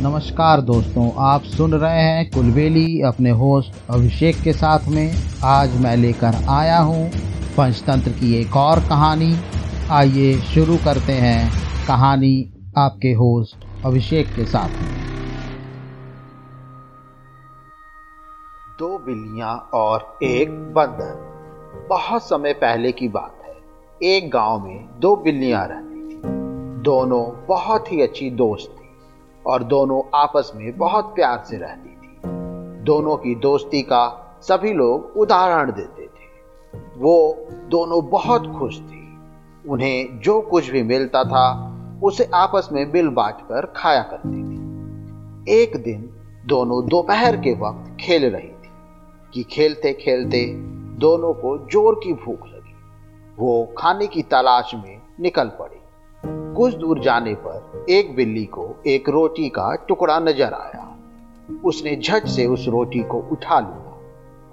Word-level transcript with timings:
नमस्कार 0.00 0.60
दोस्तों, 0.60 1.12
आप 1.18 1.42
सुन 1.42 1.74
रहे 1.74 2.00
हैं 2.00 2.30
कुलबेली 2.30 3.02
अपने 3.02 3.30
होस्ट 3.30 3.72
अभिषेक 3.90 4.40
के 4.44 4.52
साथ 4.52 4.78
में। 4.88 5.14
आज 5.44 5.80
मैं 5.80 5.96
लेकर 5.96 6.34
आया 6.48 6.78
हूँ 6.78 7.10
पंचतंत्र 7.56 8.10
की 8.10 8.34
एक 8.40 8.56
और 8.56 8.80
कहानी। 8.80 9.36
आइए 9.90 10.34
शुरू 10.34 10.76
करते 10.76 11.12
हैं 11.12 11.50
कहानी 11.88 12.52
आपके 12.78 13.12
होस्ट 13.12 13.64
अभिषेक 13.84 14.26
के 14.26 14.44
साथ 14.44 14.68
में। 14.68 14.94
दो 18.78 18.98
बिल्लियाँ 18.98 19.70
और 19.74 20.18
एक 20.22 20.50
बंदर। 20.50 21.86
बहुत 21.90 22.22
समय 22.22 22.52
पहले 22.52 22.92
की 22.92 23.08
बात 23.08 23.38
है। 23.44 23.56
एक 24.02 24.30
गाँव 24.30 24.64
में 24.64 24.88
दो 25.00 25.16
बिल्लियाँ 25.16 25.68
रहती 25.68 26.14
थी। 26.14 26.20
दोनों 26.82 27.46
बहुत 27.48 27.92
ही 27.92 28.02
अच्छी 28.02 28.30
दोस्त 28.30 28.75
और 29.46 29.62
दोनों 29.62 30.02
आपस 30.14 30.52
में 30.54 30.78
बहुत 30.78 31.04
प्यार 31.04 31.44
से 31.50 31.56
रहती 31.56 31.88
थी। 31.88 32.20
दोनों 32.84 33.16
की 33.16 33.34
दोस्ती 33.34 33.82
का 33.82 34.22
सभी 34.42 34.72
लोग 34.72 35.12
उदाहरण 35.16 35.72
देते 35.72 36.02
थे। 36.02 36.26
वो 36.96 37.46
दोनों 37.68 38.08
बहुत 38.10 38.46
खुश 38.58 38.80
थी। 38.80 39.18
उन्हें 39.68 40.20
जो 40.20 40.40
कुछ 40.40 40.70
भी 40.70 40.82
मिलता 40.82 41.24
था, 41.24 41.72
उसे 42.02 42.30
आपस 42.34 42.68
में 42.72 42.92
मिल 42.92 43.08
बांट 43.08 43.36
कर 43.40 43.66
खाया 43.76 44.02
करती 44.02 44.42
थी। 44.42 44.56
एक 45.62 45.76
दिन 45.76 46.10
दोनों 46.46 46.86
दोपहर 46.86 47.36
के 47.36 47.52
वक्त 47.52 47.96
खेल 48.00 48.24
रही 48.24 48.48
थी 48.48 48.70
कि 49.34 49.42
खेलते 49.42 49.92
खेलते 49.92 50.46
दोनों 50.98 51.32
को 51.34 51.58
ज़ोर 51.58 52.00
की 52.04 52.12
भूख 52.12 52.46
लगी। 52.46 52.74
वो 53.38 53.74
खाने 53.78 54.06
की 54.06 54.22
तलाश 54.22 54.72
में 54.74 55.02
निकल 55.20 55.48
पड़ी। 55.48 55.80
कुछ 56.54 56.74
दूर 56.74 56.98
जाने 56.98 57.34
पर 57.34 57.55
एक 57.90 58.16
बिल्ली 58.16 58.44
को 58.44 58.82
एक 58.86 59.08
रोटी 59.08 59.48
का 59.48 59.74
टुकड़ा 59.88 60.18
नज़र 60.18 60.52
आया। 60.54 60.82
उसने 61.64 61.96
झट 61.96 62.26
से 62.26 62.46
उस 62.46 62.68
रोटी 62.68 62.98
को 62.98 63.18
उठा 63.32 63.60
लिया 63.60 64.00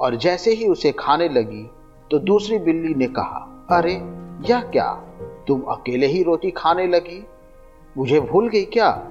और 0.00 0.16
जैसे 0.16 0.50
ही 0.52 0.66
उसे 0.66 0.92
खाने 0.92 1.28
लगी 1.28 1.70
तो 2.10 2.18
दूसरी 2.18 2.58
बिल्ली 2.58 2.94
ने 2.94 3.06
कहा, 3.06 3.66
अरे, 3.70 3.92
यह 4.50 4.60
क्या? 4.60 5.02
तुम 5.48 5.62
अकेले 5.62 6.06
ही 6.06 6.22
रोटी 6.22 6.50
खाने 6.50 6.86
लगी? 6.86 7.26
मुझे 7.98 8.20
भूल 8.20 8.48
गई 8.48 8.64
क्या? 8.64 9.08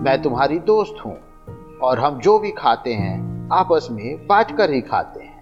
मैं 0.00 0.22
तुम्हारी 0.22 0.58
दोस्त 0.58 1.06
हूँ 1.06 1.18
और 1.82 1.98
हम 1.98 2.18
जो 2.18 2.38
भी 2.38 2.50
खाते 2.50 2.94
हैं, 2.94 3.48
आपस 3.52 3.88
में 3.90 4.26
बांट 4.26 4.56
कर 4.56 4.70
ही 4.70 4.80
खाते 4.80 5.20
हैं। 5.20 5.40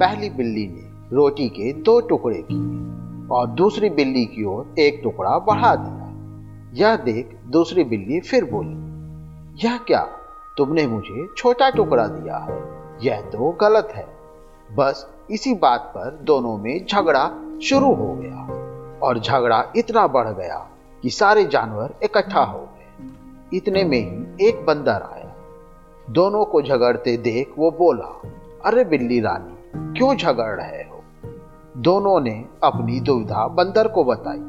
पहली 0.00 0.30
बिल्ली 0.30 0.66
ने 0.66 1.16
रोटी 1.16 1.48
के 1.48 1.72
दो 1.72 2.00
टुकड़े 2.00 2.46
किए 2.50 2.82
और 3.30 3.46
दूसरी 3.46 3.90
बिल्ली 3.90 4.24
की 4.24 4.44
ओर 4.44 4.74
एक 4.78 5.00
टुकड़ा 5.02 5.38
बढ़ा 5.38 5.76
दिया। 5.76 6.01
यह 6.74 6.96
देख 6.96 7.38
दूसरी 7.46 7.84
बिल्ली 7.84 8.20
फिर 8.20 8.44
बोली, 8.44 8.92
यह 9.64 9.78
क्या? 9.78 10.08
तुमने 10.58 10.86
मुझे 10.86 11.26
छोटा 11.36 11.70
टुकड़ा 11.70 12.06
दिया 12.06 12.36
है। 12.36 12.62
यह 13.02 13.20
तो 13.20 13.58
गलत 13.60 13.88
है। 13.94 14.16
बस 14.76 15.10
इसी 15.30 15.54
बात 15.54 15.80
पर 15.80 16.18
दोनों 16.22 16.58
में 16.58 16.86
झगड़ा 16.86 17.30
शुरू 17.62 17.94
हो 17.94 18.14
गया 18.14 18.40
और 19.02 19.18
झगड़ा 19.18 19.64
इतना 19.76 20.06
बढ़ 20.06 20.28
गया 20.28 20.68
कि 21.02 21.10
सारे 21.10 21.44
जानवर 21.44 21.94
इकट्ठा 22.02 22.40
हो 22.40 22.58
गए। 22.58 23.06
इतने 23.56 23.84
में 23.84 23.98
ही 23.98 24.48
एक 24.48 24.66
बंदर 24.66 25.02
आया। 25.12 25.36
दोनों 26.10 26.44
को 26.44 26.62
झगड़ते 26.62 27.16
देख 27.16 27.52
वो 27.58 27.70
बोला, 27.70 28.22
अरे 28.64 28.84
बिल्ली 28.84 29.20
रानी, 29.20 29.70
क्यों 29.98 30.16
झगड़ 30.16 30.60
रहे 30.60 30.82
हो? 30.82 31.02
दोनों 31.76 32.20
ने 32.20 32.44
अपनी 32.64 33.00
दुविधा 33.00 33.46
बंदर 33.46 33.88
को 33.88 34.04
बताई। 34.04 34.42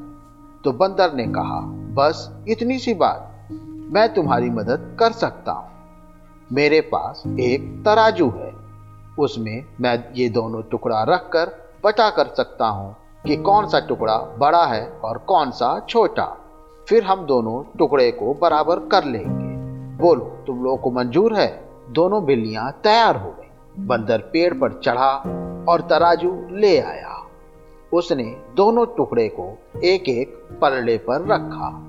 तो 0.64 0.72
बंदर 0.72 1.14
ने 1.14 1.28
कहा 1.28 1.83
बस 1.94 2.44
इतनी 2.48 2.80
सी 2.80 2.94
बात। 2.94 3.48
मैं 3.94 4.14
तुम्हारी 4.14 4.50
मदद 4.50 4.98
कर 5.00 5.12
सकता 5.12 5.52
हूँ। 5.52 5.70
मेरे 6.52 6.82
पास 6.82 7.24
एक 7.40 7.82
तराजू 7.86 8.30
है। 8.30 8.54
उसमें 9.20 9.66
मैं 9.82 10.14
ये 10.14 10.30
दोनों 10.30 10.62
टुकड़ा 10.62 11.04
रखकर 11.04 11.46
पता 11.84 12.10
कर 12.10 12.26
सकता 12.26 12.66
हूँ 12.66 12.96
कि 13.26 13.36
कौन 13.36 13.68
सा 13.68 13.80
टुकड़ा 13.80 14.18
बड़ा 14.18 14.66
है 14.66 14.90
और 15.04 15.18
कौन 15.18 15.52
सा 15.52 15.86
छोटा। 15.90 16.38
फिर 16.90 17.04
हम 17.04 17.26
दोनों 17.26 17.78
टुकड़े 17.78 18.12
को 18.12 18.34
बराबर 18.34 18.80
कर 18.80 19.04
लेंगे। 19.04 19.54
बोलो, 20.04 20.44
तुम 20.48 20.64
लोगों 20.64 20.78
को 20.78 20.92
मंजूर 20.92 21.36
है? 21.36 21.70
दोनों 21.90 22.26
बिल्लियाँ 22.26 22.72
तैयार 22.72 23.16
हो 23.18 23.30
गई। 23.30 23.50
बंदर 23.86 24.18
पेड़ 24.18 24.54
पर 24.54 24.82
चढ़ा 24.84 25.12
और 25.70 25.82
तराजू 25.82 26.48
ले 26.52 26.80
आया। 26.80 27.13
उसने 27.94 28.42
दोनों 28.56 28.86
टुकड़े 28.86 29.28
को 29.28 29.58
एक 29.84 30.10
एक 30.10 30.58
पलड़े 30.62 30.98
पर 30.98 31.26
रखा। 31.28 31.84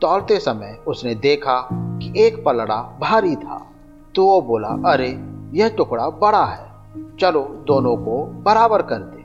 तोलते 0.00 0.38
समय 0.38 0.80
उसने 0.86 1.14
देखा 1.14 1.68
कि 1.72 2.22
एक 2.22 2.44
पलड़ा 2.44 2.98
भारी 3.00 3.36
था। 3.36 3.66
तो 4.14 4.26
वो 4.26 4.40
बोला, 4.40 4.68
अरे, 4.68 5.24
यह 5.58 5.68
टुकड़ा 5.68 6.10
बड़ा 6.10 6.44
है। 6.44 6.72
चलो 7.20 7.40
दोनों 7.40 7.96
को 7.96 8.24
बराबर 8.24 8.82
कर 8.82 8.98
दे। 8.98 9.24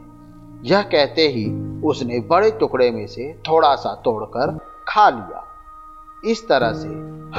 यह 0.69 0.81
कहते 0.81 1.22
ही 1.22 1.74
उसने 1.81 2.19
बड़े 2.19 2.51
टुकड़े 2.51 2.91
में 2.91 3.07
से 3.07 3.41
थोड़ा 3.50 3.75
सा 3.75 4.01
तोड़कर 4.06 4.59
खा 4.88 5.09
लिया। 5.09 5.45
इस 6.25 6.47
तरह 6.47 6.74
से 6.74 6.88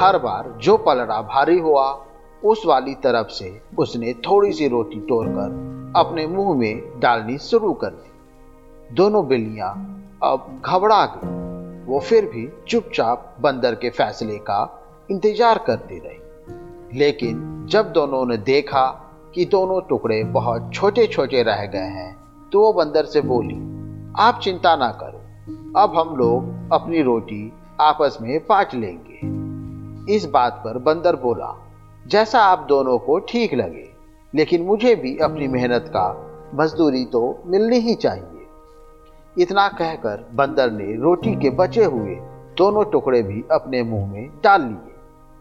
हर 0.01 0.19
बार 0.19 0.59
जो 0.59 0.77
पलड़ा 0.77 1.23
भारी 1.23 1.59
हुआ, 1.59 2.05
उस 2.45 2.63
वाली 2.67 2.95
तरफ़ 2.95 3.29
से 3.29 3.63
उसने 3.79 4.13
थोड़ी 4.13 4.53
सी 4.53 4.69
रोटी 4.69 5.01
तोड़कर 5.01 5.75
अपने 5.97 6.27
मुँह 6.27 6.59
में 6.59 7.01
डालनी 7.01 7.39
शुरू 7.39 7.73
कर 7.73 7.89
दी। 7.89 8.14
दोनों 8.93 9.27
बिल्लियाँ 9.29 9.71
अब 10.23 10.63
घबरा 10.67 11.05
गई। 11.07 11.33
वो 11.85 12.01
फिर 12.01 12.25
भी 12.25 12.49
चुपचाप 12.69 13.37
बंदर 13.41 13.75
के 13.75 13.91
फैसले 13.91 14.37
का 14.41 14.59
इंतज़ार 15.11 15.59
करती 15.59 15.99
रही। 15.99 16.99
लेकिन 16.99 17.67
जब 17.71 17.93
दोनों 17.93 18.25
ने 18.27 18.37
देखा 18.37 18.87
कि 19.35 19.45
दोनों 19.45 19.81
टुकड़े 19.81 20.23
बहुत 20.25 20.71
छोटे 20.75 21.07
छोटे 21.07 21.43
रह 21.43 21.65
गए 21.67 21.89
हैं 21.91 22.15
तो 22.53 22.61
वो 22.61 22.73
बंदर 22.73 23.05
से 23.05 23.21
बोली, 23.21 23.55
आप 24.19 24.41
चिंता 24.43 24.75
ना 24.77 24.91
करो, 24.93 25.21
अब 25.77 25.99
हम 25.99 26.17
लोग 26.17 26.73
अपनी 26.73 27.03
रोटी 27.03 27.53
आपस 27.81 28.19
में 28.21 28.39
बांट 28.41 28.75
लेंगे। 28.75 30.15
इस 30.15 30.25
बात 30.25 30.61
पर 30.65 30.79
बंदर 30.79 31.17
बोला, 31.17 31.55
जैसा 32.07 32.41
आप 32.41 32.67
दोनों 32.69 32.99
को 32.99 33.19
ठीक 33.19 33.55
लगे, 33.55 33.89
लेकिन 34.33 34.63
मुझे 34.63 34.95
भी 34.95 35.17
अपनी 35.19 35.49
मेहनत 35.49 35.91
का 35.97 36.07
मजदूरी 36.55 37.05
तो 37.05 37.43
मिलनी 37.47 37.79
ही 37.79 37.95
चाहिए। 37.95 38.34
इतना 39.37 39.69
कहकर 39.69 40.25
बंदर 40.35 40.71
ने 40.71 40.97
रोटी 40.97 41.35
के 41.37 41.51
बचे 41.51 41.85
हुए 41.85 42.15
दोनों 42.59 42.85
टुकड़े 42.85 43.23
भी 43.23 43.43
अपने 43.53 43.83
मुँह 43.83 44.07
में 44.07 44.29
डाल 44.45 44.63
लिए 44.63 44.93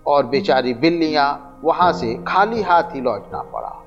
और 0.05 0.25
बेचारी 0.25 0.73
बिल्लियाँ 0.73 1.59
वहाँ 1.63 1.91
से 1.93 2.13
खाली 2.27 2.61
हाथ 2.61 2.83
ही 2.83 3.01
लौटना 3.01 3.41
पड़ा। 3.41 3.83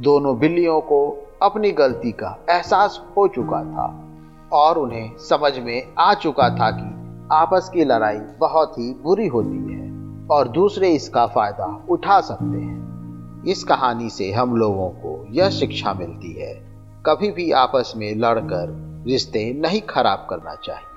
दोनों 0.00 0.38
बिल्लियों 0.38 0.80
को 0.80 1.00
अपनी 1.42 1.70
गलती 1.72 2.12
का 2.12 2.36
एहसास 2.50 3.00
हो 3.16 3.26
चुका 3.28 3.62
था 3.64 3.86
और 4.52 4.78
उन्हें 4.78 5.10
समझ 5.18 5.58
में 5.58 5.82
आ 5.98 6.14
चुका 6.14 6.48
था 6.48 6.70
कि 6.70 6.90
आपस 7.34 7.70
की 7.74 7.84
लड़ाई 7.84 8.18
बहुत 8.38 8.78
ही 8.78 8.92
बुरी 9.02 9.26
होती 9.26 9.72
है 9.74 10.26
और 10.28 10.48
दूसरे 10.48 10.90
इसका 10.90 11.26
फ़ायदा 11.26 11.66
उठा 11.90 12.20
सकते 12.20 12.58
हैं। 12.58 13.44
इस 13.44 13.64
कहानी 13.64 14.08
से 14.10 14.30
हम 14.32 14.56
लोगों 14.56 14.88
को 14.88 15.26
यह 15.30 15.50
शिक्षा 15.50 15.92
मिलती 15.92 16.32
है, 16.32 16.54
कभी 17.06 17.30
भी 17.30 17.50
आपस 17.52 17.92
में 17.96 18.14
लड़कर 18.14 18.91
रिश्ते 19.06 19.52
नहीं 19.52 19.80
खराब 19.80 20.26
करना 20.30 20.54
चाहिए। 20.54 20.88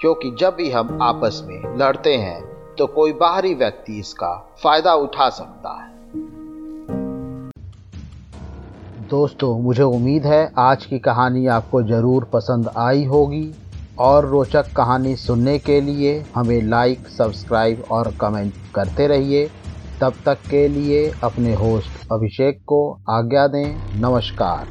क्योंकि 0.00 0.30
जब 0.40 0.54
भी 0.54 0.70
हम 0.70 0.98
आपस 1.02 1.42
में 1.46 1.76
लड़ते 1.78 2.14
हैं 2.16 2.40
तो 2.78 2.86
कोई 2.86 3.12
बाहरी 3.12 3.54
व्यक्ति 3.54 3.98
इसका 3.98 4.56
फ़ायदा 4.62 4.94
उठा 4.94 5.28
सकता 5.30 5.70
है। 5.72 5.94
दोस्तों, 9.08 9.58
मुझे 9.60 9.82
उम्मीद 9.82 10.26
है 10.26 10.52
आज 10.58 10.86
की 10.86 10.98
कहानी 10.98 11.46
आपको 11.46 11.82
ज़रूर 11.82 12.24
पसंद 12.24 12.70
आई 12.78 13.04
होगी। 13.04 13.54
और 13.98 14.26
रोचक 14.26 14.72
कहानी 14.76 15.16
सुनने 15.16 15.58
के 15.58 15.80
लिए 15.80 16.24
हमें 16.34 16.62
लाइक 16.62 17.06
सब्सक्राइब 17.08 17.84
और 17.90 18.12
कमेंट 18.20 18.52
करते 18.74 19.06
रहिए। 19.06 19.50
तब 20.00 20.14
तक 20.26 20.38
के 20.50 20.66
लिए 20.68 21.12
अपने 21.24 21.54
होस्ट 21.54 22.12
अभिषेक 22.12 22.60
को 22.66 22.98
आज्ञा 23.10 23.46
दें। 23.46 24.00
नमस्कार। 24.00 24.66